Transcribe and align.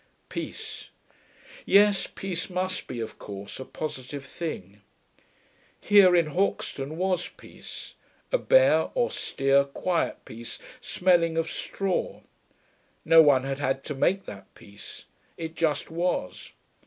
Peace: 0.29 0.89
yes, 1.63 2.07
peace 2.07 2.49
must 2.49 2.87
be, 2.87 2.99
of 2.99 3.19
course, 3.19 3.59
a 3.59 3.65
positive 3.65 4.25
thing. 4.25 4.81
Here, 5.79 6.15
in 6.15 6.31
Hauxton, 6.31 6.97
was 6.97 7.27
peace; 7.27 7.93
a 8.31 8.39
bare, 8.39 8.89
austere, 8.97 9.63
quiet 9.63 10.25
peace, 10.25 10.57
smelling 10.81 11.37
of 11.37 11.51
straw. 11.51 12.21
No 13.05 13.21
one 13.21 13.43
had 13.43 13.59
had 13.59 13.83
to 13.83 13.93
make 13.93 14.25
that 14.25 14.51
peace; 14.55 15.05
it 15.37 15.53
just 15.53 15.91
was. 15.91 16.51